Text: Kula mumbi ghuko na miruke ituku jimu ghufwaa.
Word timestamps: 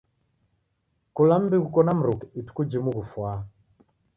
Kula 1.15 1.33
mumbi 1.39 1.57
ghuko 1.63 1.79
na 1.83 1.93
miruke 1.97 2.25
ituku 2.39 2.61
jimu 2.69 2.89
ghufwaa. 2.95 3.39